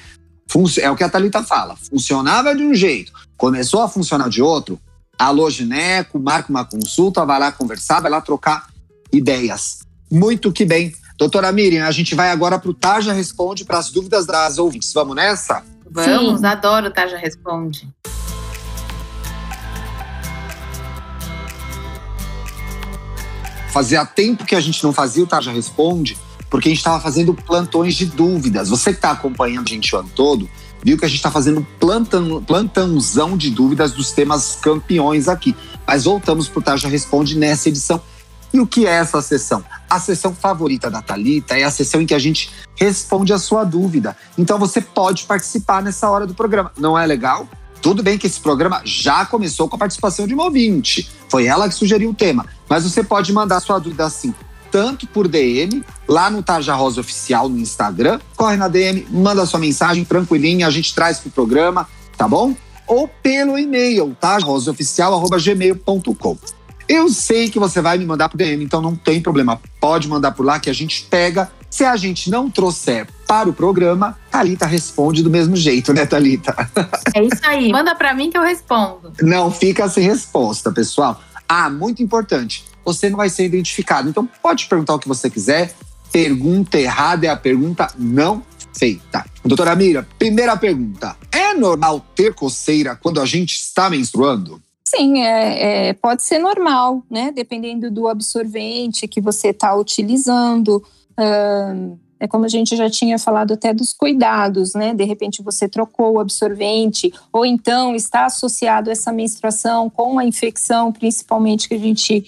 É 0.80 0.90
o 0.90 0.96
que 0.96 1.04
a 1.04 1.10
Thalita 1.10 1.42
fala. 1.42 1.76
Funcionava 1.76 2.54
de 2.54 2.62
um 2.62 2.72
jeito, 2.72 3.12
começou 3.36 3.82
a 3.82 3.88
funcionar 3.88 4.30
de 4.30 4.40
outro. 4.40 4.80
Alô, 5.18 5.48
gineco, 5.48 6.18
marca 6.18 6.50
uma 6.50 6.64
consulta, 6.64 7.24
vai 7.24 7.38
lá 7.38 7.52
conversar, 7.52 8.00
vai 8.00 8.10
lá 8.10 8.20
trocar 8.20 8.66
ideias. 9.12 9.80
Muito 10.10 10.52
que 10.52 10.64
bem. 10.64 10.92
Doutora 11.16 11.52
Miriam, 11.52 11.86
a 11.86 11.92
gente 11.92 12.14
vai 12.14 12.30
agora 12.30 12.58
para 12.58 12.70
o 12.70 12.74
Taja 12.74 13.12
Responde 13.12 13.64
para 13.64 13.78
as 13.78 13.90
dúvidas 13.90 14.26
das 14.26 14.58
ouvintes. 14.58 14.92
Vamos 14.92 15.14
nessa? 15.14 15.62
Vamos, 15.88 16.40
Sim. 16.40 16.46
adoro 16.46 16.88
o 16.88 16.90
Taja 16.90 17.16
Responde. 17.16 17.88
Fazia 23.70 24.04
tempo 24.04 24.44
que 24.44 24.54
a 24.54 24.60
gente 24.60 24.82
não 24.84 24.92
fazia 24.92 25.24
o 25.24 25.26
Tarja 25.26 25.50
Responde, 25.50 26.16
porque 26.48 26.68
a 26.68 26.70
gente 26.70 26.78
estava 26.78 27.00
fazendo 27.00 27.34
plantões 27.34 27.94
de 27.94 28.06
dúvidas. 28.06 28.68
Você 28.68 28.90
que 28.90 28.98
está 28.98 29.10
acompanhando 29.10 29.66
a 29.66 29.70
gente 29.70 29.94
o 29.94 29.98
ano 29.98 30.10
todo, 30.14 30.48
viu 30.84 30.98
que 30.98 31.04
a 31.04 31.08
gente 31.08 31.16
está 31.16 31.30
fazendo 31.30 31.66
plantão, 31.80 32.44
plantãozão 32.44 33.36
de 33.36 33.50
dúvidas 33.50 33.92
dos 33.92 34.12
temas 34.12 34.58
campeões 34.60 35.26
aqui. 35.26 35.56
Mas 35.86 36.04
voltamos 36.04 36.48
para 36.48 36.58
o 36.58 36.62
Tarja 36.62 36.88
Responde 36.88 37.36
nessa 37.36 37.70
edição. 37.70 38.00
E 38.52 38.60
o 38.60 38.66
que 38.66 38.86
é 38.86 38.90
essa 38.90 39.20
sessão? 39.20 39.64
A 39.90 39.98
sessão 39.98 40.32
favorita 40.32 40.88
da 40.88 41.02
Talita 41.02 41.58
é 41.58 41.64
a 41.64 41.70
sessão 41.70 42.00
em 42.00 42.06
que 42.06 42.14
a 42.14 42.18
gente 42.18 42.50
responde 42.76 43.32
a 43.32 43.38
sua 43.38 43.64
dúvida. 43.64 44.16
Então 44.38 44.58
você 44.58 44.80
pode 44.80 45.24
participar 45.24 45.82
nessa 45.82 46.08
hora 46.08 46.26
do 46.26 46.34
programa. 46.34 46.70
Não 46.78 46.96
é 46.96 47.04
legal? 47.04 47.48
Tudo 47.82 48.02
bem 48.02 48.16
que 48.16 48.26
esse 48.26 48.40
programa 48.40 48.80
já 48.84 49.26
começou 49.26 49.68
com 49.68 49.76
a 49.76 49.78
participação 49.78 50.26
de 50.26 50.34
uma 50.34 50.44
ouvinte. 50.44 51.10
Foi 51.28 51.46
ela 51.46 51.68
que 51.68 51.74
sugeriu 51.74 52.10
o 52.10 52.14
tema. 52.14 52.46
Mas 52.68 52.84
você 52.84 53.02
pode 53.02 53.32
mandar 53.32 53.60
sua 53.60 53.78
dúvida 53.78 54.06
assim, 54.06 54.32
tanto 54.74 55.06
por 55.06 55.28
DM, 55.28 55.84
lá 56.08 56.28
no 56.28 56.42
Tarja 56.42 56.74
Rosa 56.74 57.00
Oficial 57.00 57.48
no 57.48 57.60
Instagram. 57.60 58.18
Corre 58.34 58.56
na 58.56 58.66
DM, 58.66 59.06
manda 59.08 59.46
sua 59.46 59.60
mensagem 59.60 60.04
tranquilinha, 60.04 60.66
a 60.66 60.70
gente 60.70 60.92
traz 60.92 61.20
pro 61.20 61.30
programa, 61.30 61.88
tá 62.16 62.26
bom? 62.26 62.56
Ou 62.84 63.06
pelo 63.06 63.56
e-mail, 63.56 64.16
tarjarosaoficial.gmail.com. 64.20 66.36
Eu 66.88 67.08
sei 67.08 67.48
que 67.48 67.60
você 67.60 67.80
vai 67.80 67.98
me 67.98 68.04
mandar 68.04 68.28
pro 68.28 68.36
DM, 68.36 68.64
então 68.64 68.82
não 68.82 68.96
tem 68.96 69.22
problema. 69.22 69.60
Pode 69.78 70.08
mandar 70.08 70.32
por 70.32 70.44
lá 70.44 70.58
que 70.58 70.68
a 70.68 70.74
gente 70.74 71.04
pega 71.04 71.48
se 71.70 71.84
a 71.84 71.94
gente 71.94 72.28
não 72.28 72.50
trouxer 72.50 73.06
para 73.28 73.48
o 73.48 73.52
programa, 73.52 74.18
Thalita 74.28 74.66
responde 74.66 75.22
do 75.22 75.30
mesmo 75.30 75.54
jeito, 75.54 75.92
né, 75.92 76.04
Thalita? 76.04 76.52
É 77.14 77.22
isso 77.22 77.42
aí. 77.44 77.70
Manda 77.70 77.94
para 77.94 78.12
mim 78.12 78.28
que 78.28 78.36
eu 78.36 78.42
respondo. 78.42 79.12
Não 79.22 79.52
fica 79.52 79.88
sem 79.88 80.04
resposta, 80.04 80.72
pessoal. 80.72 81.20
Ah, 81.48 81.70
muito 81.70 82.02
importante. 82.02 82.73
Você 82.84 83.08
não 83.10 83.16
vai 83.16 83.28
ser 83.28 83.44
identificado. 83.44 84.08
Então 84.08 84.28
pode 84.42 84.66
perguntar 84.66 84.94
o 84.94 84.98
que 84.98 85.08
você 85.08 85.30
quiser. 85.30 85.74
Pergunta 86.12 86.78
errada 86.78 87.26
é 87.26 87.30
a 87.30 87.36
pergunta 87.36 87.88
não 87.98 88.42
feita. 88.76 89.24
Doutora 89.44 89.74
Mira, 89.74 90.06
primeira 90.18 90.56
pergunta. 90.56 91.16
É 91.32 91.54
normal 91.54 92.04
ter 92.14 92.34
coceira 92.34 92.96
quando 92.96 93.20
a 93.20 93.26
gente 93.26 93.54
está 93.54 93.88
menstruando? 93.88 94.60
Sim, 94.84 95.22
é, 95.22 95.88
é, 95.88 95.92
pode 95.92 96.22
ser 96.22 96.38
normal, 96.38 97.02
né? 97.10 97.32
Dependendo 97.32 97.90
do 97.90 98.06
absorvente 98.06 99.08
que 99.08 99.20
você 99.20 99.48
está 99.48 99.74
utilizando. 99.74 100.84
Uh, 101.18 101.98
é 102.20 102.28
como 102.28 102.44
a 102.44 102.48
gente 102.48 102.76
já 102.76 102.88
tinha 102.88 103.18
falado 103.18 103.52
até 103.52 103.74
dos 103.74 103.92
cuidados, 103.92 104.74
né? 104.74 104.94
De 104.94 105.04
repente 105.04 105.42
você 105.42 105.68
trocou 105.68 106.14
o 106.14 106.20
absorvente, 106.20 107.12
ou 107.32 107.44
então 107.44 107.94
está 107.94 108.26
associado 108.26 108.90
essa 108.90 109.12
menstruação 109.12 109.90
com 109.90 110.18
a 110.18 110.24
infecção, 110.24 110.92
principalmente 110.92 111.68
que 111.68 111.74
a 111.74 111.78
gente 111.78 112.24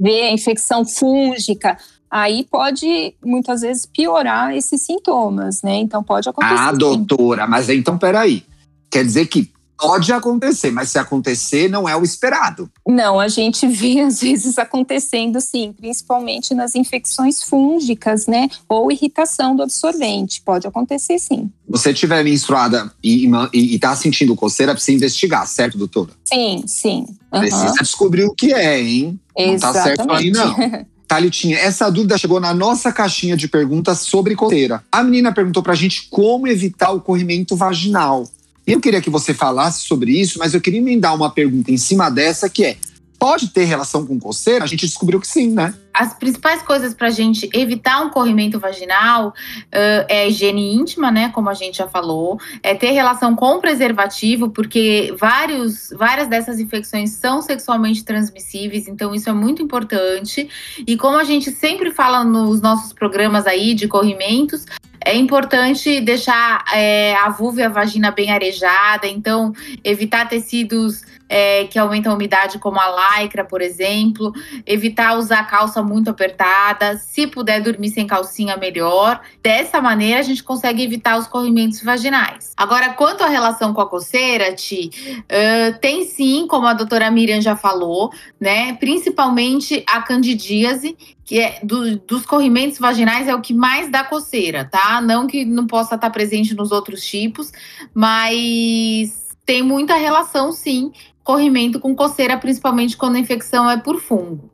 a 0.00 0.32
infecção 0.32 0.84
fúngica. 0.84 1.76
Aí 2.10 2.46
pode 2.50 3.14
muitas 3.24 3.60
vezes 3.60 3.86
piorar 3.86 4.56
esses 4.56 4.80
sintomas, 4.82 5.62
né? 5.62 5.76
Então 5.76 6.02
pode 6.02 6.28
acontecer. 6.28 6.54
Ah, 6.56 6.72
doutora, 6.72 7.46
mas 7.46 7.68
então 7.68 7.98
peraí. 7.98 8.44
Quer 8.90 9.04
dizer 9.04 9.26
que 9.26 9.52
Pode 9.78 10.12
acontecer, 10.12 10.72
mas 10.72 10.90
se 10.90 10.98
acontecer, 10.98 11.68
não 11.68 11.88
é 11.88 11.96
o 11.96 12.02
esperado. 12.02 12.68
Não, 12.86 13.20
a 13.20 13.28
gente 13.28 13.64
vê 13.68 14.00
às 14.00 14.20
vezes 14.20 14.58
acontecendo 14.58 15.40
sim, 15.40 15.72
principalmente 15.72 16.52
nas 16.52 16.74
infecções 16.74 17.44
fúngicas, 17.44 18.26
né? 18.26 18.48
Ou 18.68 18.90
irritação 18.90 19.54
do 19.54 19.62
absorvente. 19.62 20.42
Pode 20.44 20.66
acontecer 20.66 21.20
sim. 21.20 21.48
Você 21.68 21.92
estiver 21.92 22.24
menstruada 22.24 22.92
e, 23.02 23.30
está 23.54 23.94
sentindo 23.94 24.34
coceira, 24.34 24.74
precisa 24.74 24.96
investigar, 24.96 25.46
certo, 25.46 25.78
doutora? 25.78 26.10
Sim, 26.24 26.64
sim. 26.66 27.06
Uhum. 27.32 27.40
Precisa 27.40 27.74
descobrir 27.74 28.24
o 28.24 28.34
que 28.34 28.52
é, 28.52 28.80
hein? 28.80 29.20
Exatamente. 29.38 29.62
Não 29.62 29.72
tá 29.72 29.82
certo 29.82 30.12
aí, 30.12 30.30
não. 30.30 30.86
Thalitinha, 31.08 31.56
essa 31.56 31.88
dúvida 31.90 32.18
chegou 32.18 32.38
na 32.38 32.52
nossa 32.52 32.92
caixinha 32.92 33.34
de 33.34 33.48
perguntas 33.48 34.00
sobre 34.00 34.36
coceira. 34.36 34.84
A 34.92 35.02
menina 35.02 35.32
perguntou 35.32 35.62
pra 35.62 35.74
gente 35.74 36.06
como 36.10 36.46
evitar 36.46 36.90
o 36.90 37.00
corrimento 37.00 37.56
vaginal. 37.56 38.28
Eu 38.66 38.78
queria 38.78 39.00
que 39.00 39.08
você 39.08 39.32
falasse 39.32 39.86
sobre 39.86 40.12
isso, 40.12 40.38
mas 40.38 40.52
eu 40.52 40.60
queria 40.60 40.78
emendar 40.80 41.14
uma 41.14 41.30
pergunta 41.30 41.72
em 41.72 41.78
cima 41.78 42.10
dessa 42.10 42.50
que 42.50 42.62
é: 42.62 42.76
pode 43.18 43.48
ter 43.48 43.64
relação 43.64 44.06
com 44.06 44.18
coceira? 44.18 44.64
A 44.64 44.68
gente 44.68 44.86
descobriu 44.86 45.20
que 45.20 45.26
sim, 45.26 45.50
né? 45.50 45.74
As 45.92 46.14
principais 46.14 46.62
coisas 46.62 46.94
para 46.94 47.08
a 47.08 47.10
gente 47.10 47.50
evitar 47.52 48.00
um 48.02 48.10
corrimento 48.10 48.60
vaginal 48.60 49.28
uh, 49.28 50.06
é 50.08 50.20
a 50.20 50.26
higiene 50.28 50.74
íntima, 50.74 51.10
né? 51.10 51.28
Como 51.30 51.50
a 51.50 51.54
gente 51.54 51.78
já 51.78 51.88
falou, 51.88 52.38
é 52.62 52.74
ter 52.74 52.92
relação 52.92 53.34
com 53.34 53.58
preservativo, 53.58 54.50
porque 54.50 55.12
vários, 55.18 55.90
várias 55.96 56.28
dessas 56.28 56.60
infecções 56.60 57.10
são 57.10 57.42
sexualmente 57.42 58.04
transmissíveis, 58.04 58.86
então 58.86 59.12
isso 59.12 59.28
é 59.28 59.32
muito 59.32 59.60
importante. 59.60 60.48
E 60.86 60.96
como 60.96 61.18
a 61.18 61.24
gente 61.24 61.50
sempre 61.50 61.90
fala 61.90 62.22
nos 62.22 62.60
nossos 62.60 62.92
programas 62.92 63.46
aí 63.46 63.74
de 63.74 63.88
corrimentos, 63.88 64.64
É 65.00 65.14
importante 65.16 66.00
deixar 66.00 66.64
é, 66.74 67.14
a 67.16 67.30
vulva 67.30 67.60
e 67.60 67.64
a 67.64 67.68
vagina 67.68 68.10
bem 68.10 68.30
arejada, 68.30 69.06
então 69.06 69.52
evitar 69.84 70.28
tecidos 70.28 71.02
é, 71.28 71.64
que 71.64 71.78
aumentam 71.78 72.12
a 72.12 72.14
umidade, 72.14 72.58
como 72.58 72.80
a 72.80 73.20
lycra, 73.20 73.44
por 73.44 73.60
exemplo. 73.60 74.32
Evitar 74.64 75.16
usar 75.18 75.44
calça 75.44 75.82
muito 75.82 76.08
apertada. 76.10 76.96
Se 76.96 77.26
puder 77.26 77.60
dormir 77.60 77.90
sem 77.90 78.06
calcinha, 78.06 78.56
melhor. 78.56 79.20
Dessa 79.42 79.80
maneira, 79.80 80.20
a 80.20 80.22
gente 80.22 80.42
consegue 80.42 80.82
evitar 80.82 81.18
os 81.18 81.26
corrimentos 81.26 81.82
vaginais. 81.82 82.52
Agora, 82.56 82.90
quanto 82.90 83.22
à 83.22 83.28
relação 83.28 83.74
com 83.74 83.80
a 83.80 83.88
coceira, 83.88 84.54
Ti, 84.54 84.90
uh, 85.18 85.78
tem 85.80 86.04
sim, 86.04 86.46
como 86.48 86.66
a 86.66 86.72
doutora 86.72 87.10
Miriam 87.10 87.40
já 87.40 87.56
falou, 87.56 88.10
né? 88.40 88.74
Principalmente 88.74 89.84
a 89.86 90.00
candidíase, 90.00 90.96
que 91.24 91.40
é 91.40 91.60
do, 91.62 91.98
dos 91.98 92.24
corrimentos 92.24 92.78
vaginais 92.78 93.28
é 93.28 93.34
o 93.34 93.40
que 93.42 93.52
mais 93.52 93.90
dá 93.90 94.02
coceira, 94.02 94.64
tá? 94.64 95.00
Não 95.00 95.26
que 95.26 95.44
não 95.44 95.66
possa 95.66 95.94
estar 95.94 96.08
presente 96.08 96.54
nos 96.54 96.72
outros 96.72 97.04
tipos, 97.04 97.52
mas 97.92 99.28
tem 99.44 99.62
muita 99.62 99.94
relação, 99.94 100.52
sim, 100.52 100.92
corrimento 101.28 101.78
com 101.78 101.94
coceira, 101.94 102.38
principalmente 102.38 102.96
quando 102.96 103.16
a 103.16 103.18
infecção 103.18 103.68
é 103.68 103.76
por 103.76 104.00
fungo. 104.00 104.50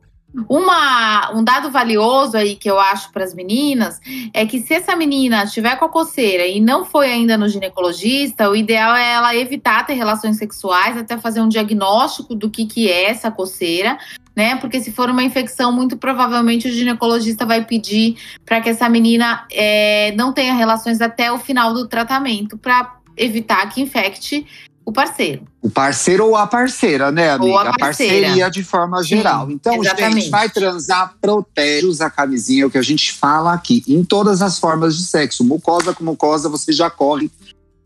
Uma, 0.49 1.31
um 1.33 1.41
dado 1.41 1.71
valioso 1.71 2.35
aí 2.35 2.57
que 2.57 2.69
eu 2.69 2.77
acho 2.77 3.13
para 3.13 3.23
as 3.23 3.33
meninas 3.33 4.01
é 4.33 4.45
que 4.45 4.59
se 4.59 4.73
essa 4.73 4.93
menina 4.93 5.45
estiver 5.45 5.77
com 5.77 5.85
a 5.85 5.89
coceira 5.89 6.45
e 6.45 6.59
não 6.59 6.83
foi 6.83 7.09
ainda 7.09 7.37
no 7.37 7.47
ginecologista, 7.47 8.49
o 8.49 8.55
ideal 8.57 8.93
é 8.93 9.13
ela 9.13 9.33
evitar 9.33 9.85
ter 9.85 9.93
relações 9.93 10.35
sexuais 10.35 10.97
até 10.97 11.17
fazer 11.17 11.39
um 11.39 11.47
diagnóstico 11.47 12.35
do 12.35 12.49
que, 12.49 12.65
que 12.65 12.91
é 12.91 13.09
essa 13.09 13.31
coceira, 13.31 13.97
né? 14.35 14.57
Porque 14.57 14.81
se 14.81 14.91
for 14.91 15.09
uma 15.09 15.23
infecção, 15.23 15.71
muito 15.71 15.95
provavelmente 15.95 16.67
o 16.67 16.71
ginecologista 16.73 17.45
vai 17.45 17.63
pedir 17.63 18.17
para 18.45 18.59
que 18.59 18.67
essa 18.67 18.89
menina 18.89 19.47
é, 19.49 20.13
não 20.17 20.33
tenha 20.33 20.53
relações 20.53 20.99
até 20.99 21.31
o 21.31 21.39
final 21.39 21.73
do 21.73 21.87
tratamento 21.87 22.57
para 22.57 22.97
evitar 23.15 23.69
que 23.69 23.81
infecte 23.81 24.45
o 24.85 24.91
parceiro. 24.91 25.47
O 25.61 25.69
parceiro 25.69 26.27
ou 26.27 26.35
a 26.35 26.45
parceira, 26.45 27.11
né, 27.11 27.31
amiga? 27.31 27.51
Ou 27.51 27.57
a, 27.57 27.69
a 27.69 27.73
parceria 27.73 28.49
de 28.49 28.63
forma 28.63 29.01
geral. 29.03 29.47
Sim, 29.47 29.53
então, 29.53 29.83
exatamente. 29.83 30.21
gente, 30.21 30.29
vai 30.29 30.47
transar, 30.47 31.15
protege, 31.19 31.87
usa 31.87 32.05
a 32.05 32.09
camisinha, 32.09 32.63
é 32.63 32.65
o 32.67 32.69
que 32.69 32.77
a 32.77 32.83
gente 32.83 33.11
fala 33.13 33.53
aqui, 33.53 33.83
em 33.87 34.03
todas 34.03 34.43
as 34.43 34.59
formas 34.59 34.95
de 34.95 35.03
sexo. 35.03 35.43
Mucosa 35.43 35.93
com 35.93 36.03
mucosa, 36.03 36.47
você 36.47 36.71
já 36.71 36.89
corre 36.89 37.31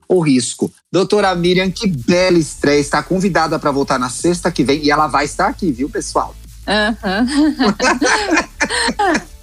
o 0.09 0.19
risco. 0.19 0.69
Doutora 0.91 1.33
Miriam, 1.35 1.71
que 1.71 1.87
bela 1.87 2.37
estreia. 2.37 2.81
Está 2.81 3.01
convidada 3.01 3.57
para 3.57 3.71
voltar 3.71 3.97
na 3.97 4.09
sexta 4.09 4.51
que 4.51 4.63
vem 4.63 4.83
e 4.83 4.91
ela 4.91 5.07
vai 5.07 5.23
estar 5.23 5.47
aqui, 5.47 5.71
viu, 5.71 5.89
pessoal? 5.89 6.35
Uhum. 6.67 7.73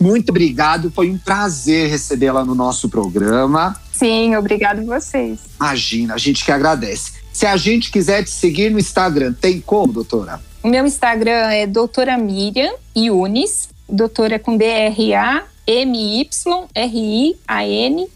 Muito 0.00 0.30
obrigado, 0.30 0.90
foi 0.90 1.10
um 1.10 1.18
prazer 1.18 1.90
recebê-la 1.90 2.44
no 2.44 2.54
nosso 2.54 2.88
programa. 2.88 3.76
Sim, 3.92 4.36
obrigado 4.36 4.84
vocês. 4.84 5.40
Imagina, 5.58 6.14
a 6.14 6.18
gente 6.18 6.44
que 6.44 6.52
agradece. 6.52 7.12
Se 7.32 7.46
a 7.46 7.56
gente 7.56 7.90
quiser 7.90 8.24
te 8.24 8.30
seguir 8.30 8.70
no 8.70 8.78
Instagram, 8.78 9.32
tem 9.32 9.60
como, 9.60 9.92
doutora? 9.92 10.40
O 10.62 10.68
meu 10.68 10.86
Instagram 10.86 11.50
é 11.50 11.66
doutora 11.66 12.18
Miriam 12.18 12.72
Yunis, 12.96 13.68
doutora 13.88 14.38
com 14.38 14.56
D-R-A 14.56 15.44
M-Y-R-I-A-N 15.70 16.76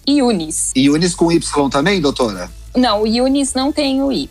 Yunis. 0.09 0.73
Yunis 0.77 1.15
com 1.15 1.31
Y 1.31 1.71
também, 1.71 2.01
doutora? 2.01 2.51
Não, 2.77 3.03
o 3.03 3.07
Yunis 3.07 3.55
não 3.55 3.71
tem 3.71 4.03
o 4.03 4.11
Y, 4.11 4.29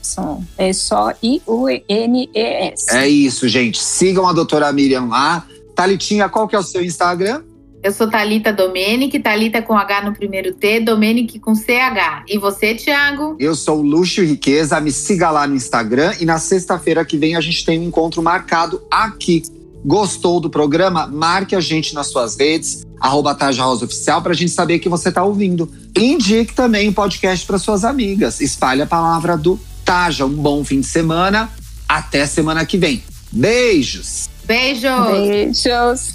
é 0.58 0.74
só 0.74 1.13
I-U-N-E-S. 1.24 2.93
É 2.93 3.08
isso, 3.08 3.48
gente. 3.48 3.79
Sigam 3.79 4.27
a 4.27 4.34
doutora 4.34 4.70
Miriam 4.74 5.05
lá. 5.05 5.48
Talitinha, 5.75 6.29
qual 6.29 6.47
que 6.47 6.55
é 6.55 6.59
o 6.59 6.63
seu 6.63 6.83
Instagram? 6.83 7.43
Eu 7.83 7.91
sou 7.91 8.09
Talita 8.09 8.53
Domenic, 8.53 9.19
Talita 9.19 9.61
com 9.61 9.77
H 9.77 10.03
no 10.03 10.13
primeiro 10.13 10.53
T, 10.53 10.79
Domenic 10.79 11.37
com 11.39 11.53
CH. 11.53 12.23
E 12.29 12.37
você, 12.37 12.73
Thiago? 12.73 13.35
Eu 13.37 13.53
sou 13.55 13.81
Luxo 13.81 14.21
e 14.23 14.25
Riqueza, 14.25 14.79
me 14.79 14.89
siga 14.89 15.29
lá 15.29 15.45
no 15.45 15.53
Instagram 15.53 16.13
e 16.17 16.25
na 16.25 16.39
sexta-feira 16.39 17.03
que 17.03 17.17
vem 17.17 17.35
a 17.35 17.41
gente 17.41 17.65
tem 17.65 17.77
um 17.79 17.83
encontro 17.83 18.23
marcado 18.23 18.81
aqui. 18.89 19.43
Gostou 19.85 20.39
do 20.39 20.49
programa? 20.49 21.07
Marque 21.07 21.57
a 21.57 21.59
gente 21.59 21.93
nas 21.93 22.07
suas 22.07 22.37
redes, 22.37 22.85
arroba 23.01 23.37
Oficial, 23.83 24.21
pra 24.21 24.33
gente 24.33 24.51
saber 24.51 24.79
que 24.79 24.87
você 24.87 25.11
tá 25.11 25.21
ouvindo. 25.21 25.69
Indique 25.93 26.53
também 26.53 26.87
o 26.87 26.93
podcast 26.93 27.45
para 27.45 27.57
suas 27.57 27.83
amigas. 27.83 28.39
Espalhe 28.39 28.81
a 28.81 28.87
palavra 28.87 29.35
do 29.35 29.59
Taja. 29.83 30.25
Um 30.25 30.29
bom 30.29 30.63
fim 30.63 30.79
de 30.79 30.87
semana. 30.87 31.49
Até 31.85 32.25
semana 32.25 32.65
que 32.65 32.77
vem. 32.77 33.03
Beijos! 33.35 34.29
Beijos! 34.45 35.08
Beijos! 35.12 36.13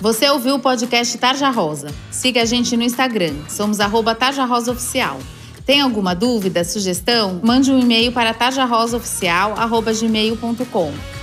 Você 0.00 0.30
ouviu 0.30 0.54
o 0.54 0.58
podcast 0.58 1.18
Tarja 1.18 1.50
Rosa. 1.50 1.94
Siga 2.10 2.40
a 2.40 2.46
gente 2.46 2.74
no 2.74 2.82
Instagram, 2.82 3.34
somos 3.50 3.78
arroba 3.78 4.14
Tarja 4.14 4.46
Rosa 4.46 4.72
Oficial. 4.72 5.18
Tem 5.66 5.82
alguma 5.82 6.14
dúvida, 6.14 6.64
sugestão? 6.64 7.38
Mande 7.44 7.70
um 7.70 7.78
e-mail 7.78 8.12
para 8.12 8.32
tarjarosaoficial.gmail.com. 8.32 11.17